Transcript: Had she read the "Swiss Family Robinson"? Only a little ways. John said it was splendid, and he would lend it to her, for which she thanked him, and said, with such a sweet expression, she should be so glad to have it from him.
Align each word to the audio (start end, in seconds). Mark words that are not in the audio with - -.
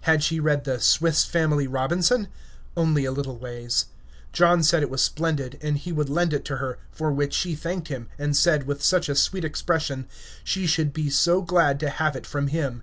Had 0.00 0.24
she 0.24 0.40
read 0.40 0.64
the 0.64 0.80
"Swiss 0.80 1.24
Family 1.24 1.68
Robinson"? 1.68 2.26
Only 2.76 3.04
a 3.04 3.12
little 3.12 3.38
ways. 3.38 3.86
John 4.32 4.64
said 4.64 4.82
it 4.82 4.90
was 4.90 5.00
splendid, 5.02 5.56
and 5.62 5.78
he 5.78 5.92
would 5.92 6.08
lend 6.10 6.32
it 6.32 6.44
to 6.46 6.56
her, 6.56 6.80
for 6.90 7.12
which 7.12 7.32
she 7.32 7.54
thanked 7.54 7.86
him, 7.86 8.08
and 8.18 8.36
said, 8.36 8.66
with 8.66 8.82
such 8.82 9.08
a 9.08 9.14
sweet 9.14 9.44
expression, 9.44 10.08
she 10.42 10.66
should 10.66 10.92
be 10.92 11.08
so 11.10 11.42
glad 11.42 11.78
to 11.78 11.90
have 11.90 12.16
it 12.16 12.26
from 12.26 12.48
him. 12.48 12.82